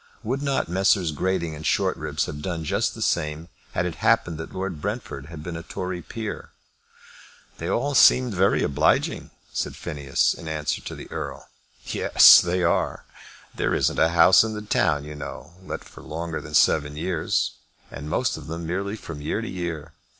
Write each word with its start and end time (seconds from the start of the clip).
Would 0.23 0.41
not 0.41 0.67
Messrs. 0.67 1.11
Grating 1.11 1.53
and 1.53 1.63
Shortribs 1.63 2.25
have 2.25 2.41
done 2.41 2.63
just 2.63 2.95
the 2.95 3.03
same 3.03 3.49
had 3.73 3.85
it 3.85 3.93
happened 4.01 4.39
that 4.39 4.51
Lord 4.51 4.81
Brentford 4.81 5.27
had 5.27 5.43
been 5.43 5.55
a 5.55 5.61
Tory 5.61 6.01
peer? 6.01 6.49
"They 7.59 7.69
all 7.69 7.93
seemed 7.93 8.31
to 8.31 8.35
be 8.35 8.39
very 8.39 8.63
obliging," 8.63 9.29
said 9.53 9.75
Phineas, 9.75 10.33
in 10.33 10.47
answer 10.47 10.81
to 10.81 10.95
the 10.95 11.07
Earl. 11.11 11.47
"Yes, 11.85 12.41
they 12.41 12.63
are. 12.63 13.05
There 13.53 13.75
isn't 13.75 13.99
a 13.99 14.09
house 14.09 14.43
in 14.43 14.55
the 14.55 14.63
town, 14.63 15.03
you 15.05 15.13
know, 15.13 15.53
let 15.63 15.83
for 15.83 16.01
longer 16.01 16.41
than 16.41 16.55
seven 16.55 16.97
years, 16.97 17.51
and 17.91 18.09
most 18.09 18.37
of 18.37 18.47
them 18.47 18.65
merely 18.65 18.95
from 18.95 19.21
year 19.21 19.39
to 19.39 19.47
year. 19.47 19.93